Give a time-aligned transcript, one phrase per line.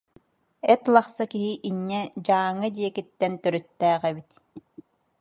[0.73, 4.29] Эт лахса киһи инньэ Дьааҥы диэкиттэн төрүттээх эбит